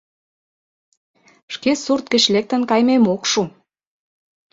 [1.53, 3.41] Шке сурт гыч лектын каймем ок шу.